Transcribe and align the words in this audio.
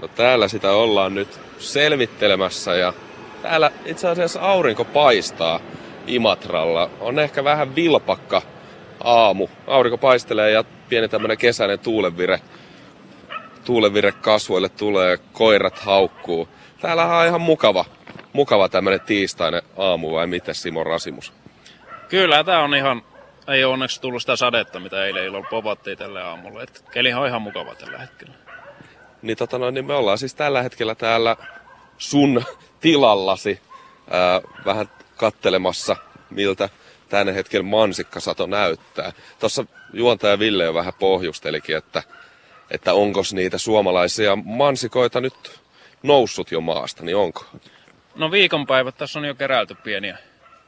No 0.00 0.08
täällä 0.08 0.48
sitä 0.48 0.72
ollaan 0.72 1.14
nyt 1.14 1.40
selvittelemässä 1.58 2.74
ja 2.74 2.92
täällä 3.42 3.70
itse 3.84 4.08
asiassa 4.08 4.40
aurinko 4.40 4.84
paistaa 4.84 5.60
Imatralla. 6.06 6.90
On 7.00 7.18
ehkä 7.18 7.44
vähän 7.44 7.76
vilpakka 7.76 8.42
aamu. 9.04 9.48
Aurinko 9.66 9.98
paistelee 9.98 10.50
ja 10.50 10.64
pieni 10.88 11.08
tämmönen 11.08 11.38
kesäinen 11.38 11.78
tuulenvire, 11.78 12.40
tuulenvire 13.64 14.12
kasvoille 14.12 14.68
tulee, 14.68 15.18
koirat 15.32 15.78
haukkuu. 15.78 16.48
Täällä 16.80 17.18
on 17.18 17.26
ihan 17.26 17.40
mukava, 17.40 17.84
mukava 18.32 18.68
tämmönen 18.68 19.00
tiistainen 19.00 19.62
aamu 19.76 20.12
vai 20.12 20.26
miten 20.26 20.54
Simo 20.54 20.84
Rasimus? 20.84 21.32
Kyllä, 22.08 22.44
tää 22.44 22.60
on 22.60 22.74
ihan, 22.74 23.02
ei 23.48 23.64
onneksi 23.64 24.00
tullut 24.00 24.22
sitä 24.22 24.36
sadetta, 24.36 24.80
mitä 24.80 25.04
eilen 25.04 25.24
illalla 25.24 25.46
povattiin 25.50 25.98
tälle 25.98 26.22
aamulle. 26.22 26.62
Et 26.62 26.84
keli 26.90 27.12
on 27.12 27.26
ihan 27.26 27.42
mukava 27.42 27.74
tällä 27.74 27.98
hetkellä. 27.98 28.34
Niin, 29.22 29.36
tota 29.36 29.58
noin, 29.58 29.74
niin 29.74 29.86
me 29.86 29.94
ollaan 29.94 30.18
siis 30.18 30.34
tällä 30.34 30.62
hetkellä 30.62 30.94
täällä 30.94 31.36
sun 31.98 32.44
tilallasi 32.80 33.60
ää, 34.10 34.40
vähän 34.64 34.90
kattelemassa, 35.16 35.96
miltä 36.30 36.68
tänne 37.08 37.34
hetken 37.34 37.64
mansikkasato 37.64 38.46
näyttää. 38.46 39.12
Tuossa 39.38 39.64
juontaja 39.92 40.38
Ville 40.38 40.64
jo 40.64 40.74
vähän 40.74 40.92
pohjustelikin, 40.98 41.76
että, 41.76 42.02
että 42.70 42.94
onko 42.94 43.20
niitä 43.32 43.58
suomalaisia 43.58 44.36
mansikoita 44.36 45.20
nyt 45.20 45.60
noussut 46.02 46.50
jo 46.50 46.60
maasta, 46.60 47.04
niin 47.04 47.16
onko? 47.16 47.44
No 48.14 48.30
viikonpäivät 48.30 48.96
tässä 48.96 49.18
on 49.18 49.24
jo 49.24 49.34
keräilty 49.34 49.74
pieniä 49.74 50.18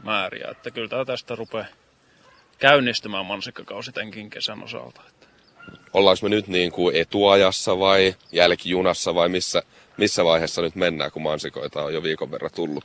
määriä, 0.02 0.48
että 0.50 0.70
kyllä 0.70 0.88
tää 0.88 1.04
tästä 1.04 1.34
rupeaa 1.34 1.66
käynnistymään 2.58 3.26
mansikkakausi 3.26 3.92
tämänkin 3.92 4.30
kesän 4.30 4.62
osalta. 4.62 5.00
Että. 5.08 5.26
Ollaanko 5.92 6.18
me 6.22 6.28
nyt 6.28 6.48
niin 6.48 6.72
kuin 6.72 6.96
etuajassa 6.96 7.78
vai 7.78 8.14
jälkijunassa 8.32 9.14
vai 9.14 9.28
missä, 9.28 9.62
missä 9.96 10.24
vaiheessa 10.24 10.62
nyt 10.62 10.74
mennään, 10.74 11.10
kun 11.12 11.22
mansikoita 11.22 11.82
on 11.82 11.94
jo 11.94 12.02
viikon 12.02 12.30
verran 12.30 12.50
tullut? 12.54 12.84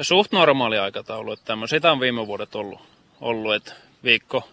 Suht 0.00 0.32
normaali 0.32 0.78
aikataulu, 0.78 1.32
että 1.32 1.44
tämmöisiä 1.44 1.80
on 1.92 2.00
viime 2.00 2.26
vuodet 2.26 2.54
ollut, 2.54 2.80
ollut 3.20 3.54
että 3.54 3.72
viikko 4.04 4.48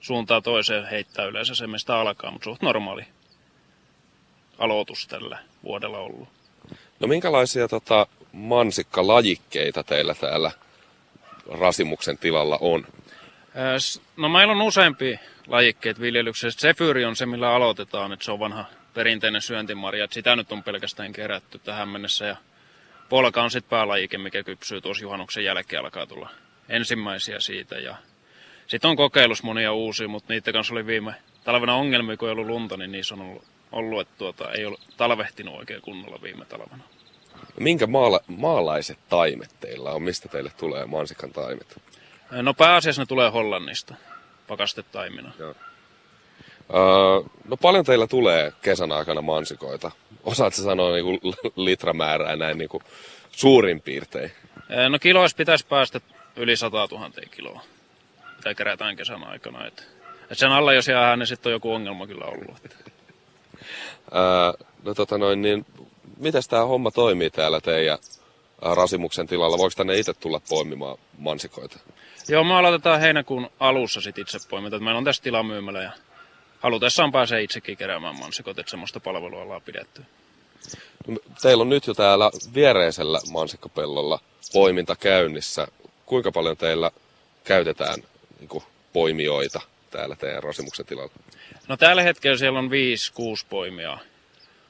suuntaa 0.00 0.40
toiseen 0.40 0.86
heittää 0.86 1.24
yleensä 1.24 1.54
se, 1.54 1.66
mistä 1.66 1.96
alkaa, 1.96 2.30
mutta 2.30 2.44
suht 2.44 2.62
normaali 2.62 3.04
aloitus 4.58 5.06
tällä 5.06 5.38
vuodella 5.64 5.98
ollut. 5.98 6.28
No 7.00 7.08
minkälaisia 7.08 7.68
tota, 7.68 8.06
mansikkalajikkeita 8.32 9.82
teillä 9.82 10.14
täällä 10.14 10.50
Rasimuksen 11.50 12.18
tilalla 12.18 12.58
on? 12.60 12.86
No 14.16 14.28
meillä 14.28 14.52
on 14.52 14.62
useampi 14.62 15.18
lajikkeet 15.46 16.00
viljelyksessä. 16.00 16.60
Sefyri 16.60 17.04
on 17.04 17.16
se, 17.16 17.26
millä 17.26 17.54
aloitetaan, 17.54 18.12
että 18.12 18.24
se 18.24 18.32
on 18.32 18.38
vanha 18.38 18.64
perinteinen 18.94 19.42
syöntimarja. 19.42 20.04
Että 20.04 20.14
sitä 20.14 20.36
nyt 20.36 20.52
on 20.52 20.62
pelkästään 20.62 21.12
kerätty 21.12 21.58
tähän 21.58 21.88
mennessä. 21.88 22.24
Ja 22.26 22.36
polka 23.08 23.42
on 23.42 23.50
sitten 23.50 23.70
päälajike, 23.70 24.18
mikä 24.18 24.42
kypsyy 24.42 24.80
tuossa 24.80 25.04
juhannuksen 25.04 25.44
jälkeen 25.44 25.82
alkaa 25.82 26.06
tulla 26.06 26.30
ensimmäisiä 26.68 27.40
siitä. 27.40 27.74
Ja 27.78 27.96
sitten 28.66 28.90
on 28.90 28.96
kokeilus 28.96 29.42
monia 29.42 29.72
uusia, 29.72 30.08
mutta 30.08 30.32
niiden 30.32 30.52
kanssa 30.52 30.74
oli 30.74 30.86
viime 30.86 31.14
talvena 31.44 31.74
ongelmia, 31.74 32.16
kun 32.16 32.28
ei 32.28 32.32
ollut 32.32 32.46
lunta, 32.46 32.76
niin 32.76 32.92
niissä 32.92 33.14
on 33.14 33.20
ollut, 33.20 33.44
ollut 33.72 34.00
että 34.00 34.14
tuota, 34.18 34.52
ei 34.52 34.66
ole 34.66 34.78
talvehtinut 34.96 35.58
oikein 35.58 35.82
kunnolla 35.82 36.22
viime 36.22 36.44
talvena. 36.44 36.84
Minkä 37.60 37.86
maala, 37.86 38.20
maalaiset 38.26 38.98
taimet 39.08 39.50
teillä 39.60 39.90
on? 39.90 40.02
Mistä 40.02 40.28
teille 40.28 40.50
tulee 40.56 40.86
mansikan 40.86 41.32
taimet? 41.32 41.80
No 42.30 42.54
pääasiassa 42.54 43.02
ne 43.02 43.06
tulee 43.06 43.30
Hollannista 43.30 43.94
pakastetaimina. 44.52 45.32
Joo. 45.38 45.54
Öö, 46.74 47.30
no 47.48 47.56
paljon 47.56 47.84
teillä 47.84 48.06
tulee 48.06 48.52
kesän 48.62 48.92
aikana 48.92 49.22
mansikoita? 49.22 49.90
Osaatko 50.24 50.62
sanoa 50.62 50.92
niinku 50.92 51.18
litramäärää 51.56 52.36
näin 52.36 52.58
niinku 52.58 52.82
suurin 53.30 53.80
piirtein? 53.80 54.32
No 54.88 54.98
kiloissa 54.98 55.36
pitäisi 55.36 55.66
päästä 55.66 56.00
yli 56.36 56.56
100 56.56 56.88
000 56.90 57.10
kiloa, 57.30 57.60
mitä 58.36 58.54
kerätään 58.54 58.96
kesän 58.96 59.24
aikana. 59.24 59.66
Et, 59.66 59.86
et 60.30 60.38
sen 60.38 60.52
alla 60.52 60.72
jos 60.72 60.88
jää, 60.88 61.16
niin 61.16 61.26
sitten 61.26 61.50
on 61.50 61.54
joku 61.54 61.72
ongelma 61.72 62.06
kyllä 62.06 62.24
ollut. 62.24 62.56
öö, 64.14 64.66
no 64.82 64.94
tota 64.94 65.18
noin, 65.18 65.42
niin 65.42 65.66
miten 66.16 66.42
tämä 66.50 66.64
homma 66.64 66.90
toimii 66.90 67.30
täällä 67.30 67.60
teidän 67.60 67.98
Rasimuksen 68.62 69.26
tilalla? 69.26 69.58
Voiko 69.58 69.74
tänne 69.76 69.98
itse 69.98 70.14
tulla 70.14 70.40
poimimaan 70.48 70.98
mansikoita? 71.18 71.78
Joo, 72.28 72.44
me 72.44 72.54
aloitetaan 72.54 73.00
heinäkuun 73.00 73.50
alussa 73.60 74.00
sit 74.00 74.18
itse 74.18 74.38
poiminta. 74.48 74.78
Meillä 74.78 74.98
on 74.98 75.04
tässä 75.04 75.22
tilamyymälä 75.22 75.82
ja 75.82 75.90
halutessaan 76.60 77.12
pääsee 77.12 77.42
itsekin 77.42 77.76
keräämään 77.76 78.18
mansikot, 78.18 78.58
että 78.58 78.70
semmoista 78.70 79.00
palvelua 79.00 79.42
ollaan 79.42 79.62
pidetty. 79.62 80.02
No, 81.06 81.18
teillä 81.42 81.62
on 81.62 81.68
nyt 81.68 81.86
jo 81.86 81.94
täällä 81.94 82.30
viereisellä 82.54 83.18
mansikkapellolla 83.32 84.20
poiminta 84.52 84.96
käynnissä. 84.96 85.68
Kuinka 86.06 86.32
paljon 86.32 86.56
teillä 86.56 86.90
käytetään 87.44 88.02
niin 88.38 88.48
kuin, 88.48 88.64
poimijoita 88.92 89.60
täällä 89.90 90.16
teidän 90.16 90.42
Rasimuksen 90.42 90.86
tilalla? 90.86 91.12
No 91.68 91.76
tällä 91.76 92.02
hetkellä 92.02 92.38
siellä 92.38 92.58
on 92.58 92.70
5-6 92.70 93.46
poimijaa 93.50 94.00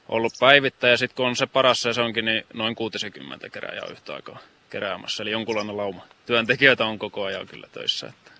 ollut 0.09 0.33
päivittäin 0.39 0.91
ja 0.91 0.97
sitten 0.97 1.15
kun 1.15 1.25
on 1.25 1.35
se 1.35 1.45
paras 1.47 1.81
sesonkin, 1.81 2.25
niin 2.25 2.45
noin 2.53 2.75
60 2.75 3.49
keräjää 3.49 3.85
yhtä 3.85 4.13
aikaa 4.13 4.37
keräämässä. 4.69 5.23
Eli 5.23 5.31
jonkunlainen 5.31 5.77
lauma. 5.77 6.05
Työntekijöitä 6.25 6.85
on 6.85 6.99
koko 6.99 7.23
ajan 7.23 7.47
kyllä 7.47 7.67
töissä. 7.71 8.07
Että. 8.07 8.31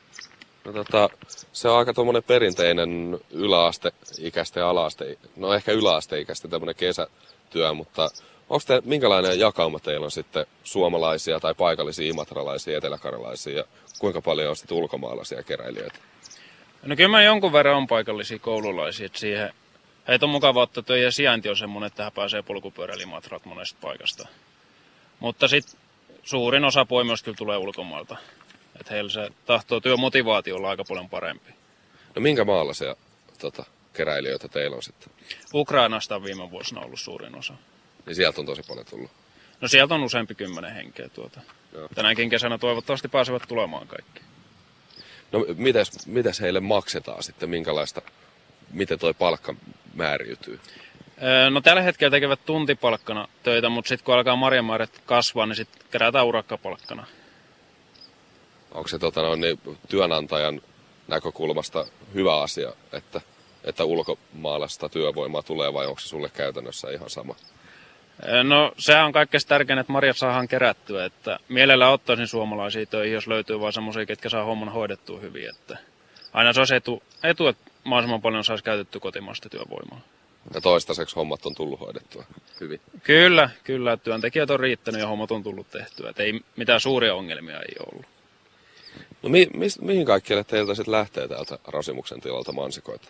No, 0.65 0.73
tota, 0.73 1.09
se 1.53 1.69
on 1.69 1.77
aika 1.77 1.93
tuommoinen 1.93 2.23
perinteinen 2.23 3.19
yläasteikäisten 3.31 4.61
ja 4.61 4.69
alaaste, 4.69 5.17
no 5.35 5.53
ehkä 5.53 5.71
yläasteikäisten 5.71 6.51
tämmöinen 6.51 6.75
kesätyö, 6.75 7.73
mutta 7.73 8.09
onko 8.49 8.63
te, 8.67 8.81
minkälainen 8.85 9.39
jakauma 9.39 9.79
teillä 9.79 10.05
on 10.05 10.11
sitten 10.11 10.45
suomalaisia 10.63 11.39
tai 11.39 11.53
paikallisia 11.53 12.09
imatralaisia, 12.09 12.77
eteläkarjalaisia 12.77 13.57
ja 13.57 13.63
kuinka 13.99 14.21
paljon 14.21 14.49
on 14.49 14.55
sitten 14.55 14.77
ulkomaalaisia 14.77 15.43
keräilijöitä? 15.43 15.99
No 16.83 16.95
kyllä 16.95 17.09
mä 17.09 17.23
jonkun 17.23 17.53
verran 17.53 17.77
on 17.77 17.87
paikallisia 17.87 18.39
koululaisia, 18.39 19.05
että 19.05 19.19
siihen 19.19 19.53
heitä 20.07 20.25
on 20.25 20.29
mukava 20.29 20.61
ottaa 20.61 20.97
ja 20.97 21.11
sijainti 21.11 21.49
on 21.49 21.57
semmoinen, 21.57 21.87
että 21.87 21.97
tähän 21.97 22.11
pääsee 22.11 22.41
polkupyöräilijämatrat 22.41 23.45
monesta 23.45 23.79
paikasta. 23.81 24.27
Mutta 25.19 25.47
sitten 25.47 25.79
suurin 26.23 26.65
osa 26.65 26.85
poimioista 26.85 27.25
kyllä 27.25 27.37
tulee 27.37 27.57
ulkomailta. 27.57 28.17
Että 28.79 28.93
heillä 28.93 29.09
se 29.09 29.29
tahtoo 29.45 29.79
työmotivaatio 29.79 30.55
olla 30.55 30.69
aika 30.69 30.83
paljon 30.83 31.09
parempi. 31.09 31.51
No 32.15 32.21
minkä 32.21 32.45
maalla 32.45 32.73
se 32.73 32.95
tota, 33.39 33.65
keräilijöitä 33.93 34.47
teillä 34.47 34.75
on 34.75 34.83
sitten? 34.83 35.13
Ukrainasta 35.53 36.15
on 36.15 36.23
viime 36.23 36.51
vuosina 36.51 36.81
ollut 36.81 36.99
suurin 36.99 37.35
osa. 37.35 37.53
Niin 38.05 38.15
sieltä 38.15 38.41
on 38.41 38.45
tosi 38.45 38.61
paljon 38.67 38.85
tullut? 38.85 39.11
No 39.61 39.67
sieltä 39.67 39.95
on 39.95 40.03
useampi 40.03 40.35
kymmenen 40.35 40.73
henkeä 40.73 41.09
tuota. 41.09 41.41
Joo. 41.73 41.87
Tänäkin 41.95 42.29
kesänä 42.29 42.57
toivottavasti 42.57 43.07
pääsevät 43.07 43.43
tulemaan 43.47 43.87
kaikki. 43.87 44.21
No 45.31 45.45
mites, 45.55 46.07
mites 46.07 46.41
heille 46.41 46.59
maksetaan 46.59 47.23
sitten, 47.23 47.49
minkälaista, 47.49 48.01
miten 48.71 48.99
toi 48.99 49.13
palkka 49.13 49.55
määriytyy? 49.93 50.59
No 51.49 51.61
tällä 51.61 51.81
hetkellä 51.81 52.11
tekevät 52.11 52.45
tuntipalkkana 52.45 53.27
töitä, 53.43 53.69
mutta 53.69 53.89
sitten 53.89 54.05
kun 54.05 54.15
alkaa 54.15 54.35
marjamääret 54.35 55.01
kasvaa, 55.05 55.45
niin 55.45 55.55
sitten 55.55 55.81
kerätään 55.91 56.25
urakkapalkkana. 56.25 57.05
Onko 58.71 58.87
se 58.87 58.99
tota, 58.99 59.21
no, 59.21 59.35
niin, 59.35 59.59
työnantajan 59.89 60.61
näkökulmasta 61.07 61.85
hyvä 62.13 62.41
asia, 62.41 62.73
että, 62.93 63.21
että 63.63 63.83
ulkomaalaista 63.83 64.89
työvoimaa 64.89 65.43
tulee 65.43 65.73
vai 65.73 65.85
onko 65.87 65.99
se 65.99 66.07
sulle 66.07 66.29
käytännössä 66.29 66.91
ihan 66.91 67.09
sama? 67.09 67.35
No 68.43 68.73
sehän 68.77 69.05
on 69.05 69.11
kaikkein 69.11 69.41
tärkein, 69.47 69.79
että 69.79 69.91
marjat 69.91 70.17
saadaan 70.17 70.47
kerättyä, 70.47 71.05
että 71.05 71.39
mielellä 71.49 71.89
ottaisin 71.89 72.27
suomalaisia 72.27 72.85
töihin, 72.85 73.13
jos 73.13 73.27
löytyy 73.27 73.59
vain 73.59 73.73
semmoisia, 73.73 74.05
ketkä 74.05 74.29
saa 74.29 74.43
homman 74.43 74.69
hoidettua 74.69 75.19
hyvin, 75.19 75.49
että 75.49 75.77
aina 76.33 76.53
se 76.53 76.61
olisi 76.61 76.75
etu, 76.75 77.03
etu 77.23 77.47
että 77.47 77.71
mahdollisimman 77.83 78.21
paljon 78.21 78.43
saisi 78.43 78.63
käytetty 78.63 78.99
kotimaista 78.99 79.49
työvoimaa. 79.49 80.01
Ja 80.53 80.61
toistaiseksi 80.61 81.15
hommat 81.15 81.45
on 81.45 81.55
tullut 81.55 81.79
hoidettua 81.79 82.23
hyvin. 82.59 82.81
Kyllä, 83.03 83.49
kyllä. 83.63 83.97
Työntekijät 83.97 84.49
on 84.49 84.59
riittänyt 84.59 85.01
ja 85.01 85.07
hommat 85.07 85.31
on 85.31 85.43
tullut 85.43 85.69
tehtyä. 85.71 86.09
Et 86.09 86.19
ei 86.19 86.41
mitään 86.55 86.79
suuria 86.79 87.15
ongelmia 87.15 87.59
ei 87.59 87.75
ollut. 87.87 88.05
No 89.23 89.29
mi, 89.29 89.49
mi, 89.53 89.67
mihin 89.81 90.05
kaikkialle 90.05 90.43
teiltä 90.43 90.75
sitten 90.75 90.91
lähtee 90.91 91.27
täältä 91.27 91.59
Rasimuksen 91.67 92.21
tilalta 92.21 92.51
mansikoita? 92.51 93.07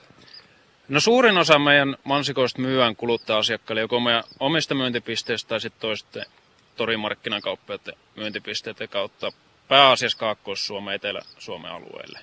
No 0.88 1.00
suurin 1.00 1.38
osa 1.38 1.60
meidän 1.60 1.98
mansikoista 2.04 2.62
myyään 2.62 2.96
kuluttaja-asiakkaille 2.96 3.82
joko 3.82 4.00
meidän 4.00 4.24
omista 4.40 4.76
myyntipisteistä 4.76 5.50
tai 5.50 5.62
sitten 5.62 5.82
toisten 5.82 6.26
torimarkkinakauppiaiden 6.76 7.94
myyntipisteiden 8.16 8.90
kautta 8.90 9.32
pääasiassa 9.68 10.18
Kaakkois-Suomen 10.18 10.96
Etelä-Suomen 10.96 11.72
alueelle. 11.72 12.20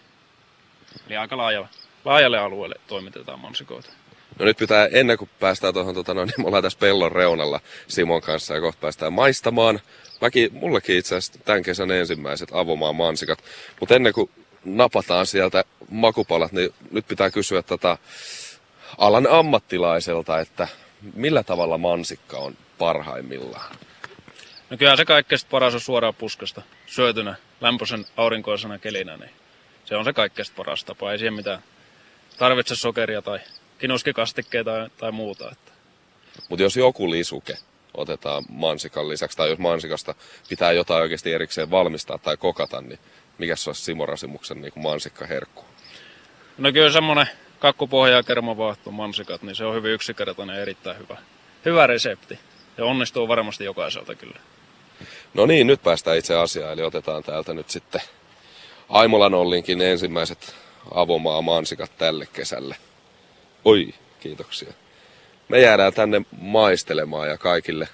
Eli 1.06 1.16
aika 1.16 1.36
laajalle, 1.36 1.68
laajalle 2.04 2.38
alueelle 2.38 2.76
toimitetaan 2.86 3.40
mansikoita. 3.40 3.90
No 4.38 4.44
nyt 4.44 4.56
pitää, 4.56 4.88
ennen 4.92 5.18
kuin 5.18 5.30
päästään 5.40 5.74
tuohon, 5.74 5.94
tota, 5.94 6.14
no, 6.14 6.24
niin 6.24 6.34
me 6.38 6.46
ollaan 6.46 6.62
tässä 6.62 6.78
pellon 6.78 7.12
reunalla 7.12 7.60
Simon 7.88 8.20
kanssa 8.20 8.54
ja 8.54 8.60
kohta 8.60 8.80
päästään 8.80 9.12
maistamaan. 9.12 9.80
Mäkin, 10.20 10.50
mullekin 10.52 10.96
itse 10.96 11.16
asiassa 11.16 11.40
tämän 11.44 11.62
kesän 11.62 11.90
ensimmäiset 11.90 12.48
avomaan 12.52 12.96
mansikat. 12.96 13.44
Mutta 13.80 13.94
ennen 13.94 14.12
kuin 14.12 14.30
napataan 14.64 15.26
sieltä 15.26 15.64
makupalat, 15.90 16.52
niin 16.52 16.74
nyt 16.90 17.08
pitää 17.08 17.30
kysyä 17.30 17.62
tätä 17.62 17.98
alan 18.98 19.26
ammattilaiselta, 19.30 20.40
että 20.40 20.68
millä 21.14 21.42
tavalla 21.42 21.78
mansikka 21.78 22.38
on 22.38 22.56
parhaimmillaan? 22.78 23.76
No 24.70 24.76
kyllä 24.76 24.96
se 24.96 25.04
kaikkein 25.04 25.40
paras 25.50 25.74
on 25.74 25.80
suoraan 25.80 26.14
puskasta, 26.14 26.62
syötynä, 26.86 27.34
lämpöisen 27.60 28.06
aurinkoisena 28.16 28.78
kelinä, 28.78 29.16
niin 29.16 29.30
se 29.84 29.96
on 29.96 30.04
se 30.04 30.12
kaikkein 30.12 30.48
paras 30.56 30.84
tapa. 30.84 31.12
Ei 31.12 31.18
siihen 31.18 31.34
mitään 31.34 31.62
tarvitse 32.40 32.76
sokeria 32.76 33.22
tai 33.22 33.38
kinuskikastikkeita 33.78 34.70
tai, 34.70 34.90
tai 34.98 35.12
muuta. 35.12 35.50
Että. 35.52 35.72
Mutta 36.48 36.62
jos 36.62 36.76
joku 36.76 37.10
lisuke 37.10 37.56
otetaan 37.94 38.44
mansikan 38.48 39.08
lisäksi, 39.08 39.36
tai 39.36 39.50
jos 39.50 39.58
mansikasta 39.58 40.14
pitää 40.48 40.72
jotain 40.72 41.02
oikeasti 41.02 41.32
erikseen 41.32 41.70
valmistaa 41.70 42.18
tai 42.18 42.36
kokata, 42.36 42.80
niin 42.80 42.98
mikä 43.38 43.56
se 43.56 43.70
olisi 43.70 43.82
Simo 43.82 44.06
Rasimuksen 44.06 44.60
niin 44.60 44.72
mansikkaherkku? 44.76 45.64
No 46.58 46.72
kyllä 46.72 46.92
semmoinen 46.92 47.26
kakkupohja 47.58 48.16
ja 48.16 48.22
kermavaahto 48.22 48.90
mansikat, 48.90 49.42
niin 49.42 49.56
se 49.56 49.64
on 49.64 49.74
hyvin 49.74 49.92
yksinkertainen 49.92 50.56
ja 50.56 50.62
erittäin 50.62 50.98
hyvä, 50.98 51.16
hyvä 51.64 51.86
resepti. 51.86 52.38
Ja 52.78 52.84
onnistuu 52.84 53.28
varmasti 53.28 53.64
jokaiselta 53.64 54.14
kyllä. 54.14 54.40
No 55.34 55.46
niin, 55.46 55.66
nyt 55.66 55.82
päästään 55.82 56.18
itse 56.18 56.34
asiaan, 56.34 56.72
eli 56.72 56.82
otetaan 56.82 57.22
täältä 57.22 57.54
nyt 57.54 57.70
sitten 57.70 58.00
Aimolan 58.88 59.34
Ollinkin 59.34 59.80
ensimmäiset 59.80 60.54
avomaa 60.94 61.42
mansikat 61.42 61.90
tälle 61.98 62.28
kesälle. 62.32 62.76
Oi, 63.64 63.94
kiitoksia. 64.20 64.72
Me 65.48 65.60
jäädään 65.60 65.92
tänne 65.92 66.22
maistelemaan 66.40 67.28
ja 67.28 67.38
kaikille, 67.38 67.88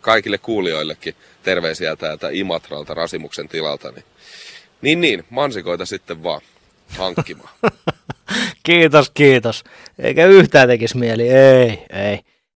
kaikille 0.00 0.38
kuulijoillekin 0.38 1.14
terveisiä 1.42 1.96
täältä 1.96 2.28
Imatralta 2.32 2.94
Rasimuksen 2.94 3.48
tilalta. 3.48 3.90
Niin, 3.90 4.04
niin, 4.82 5.00
niin 5.00 5.24
mansikoita 5.30 5.86
sitten 5.86 6.22
vaan 6.22 6.40
hankkimaan. 6.88 7.54
kiitos, 8.62 9.10
kiitos. 9.10 9.64
Eikä 9.98 10.26
yhtään 10.26 10.68
tekisi 10.68 10.96
mieli, 10.96 11.28
ei, 11.28 11.78
ei. 11.90 12.20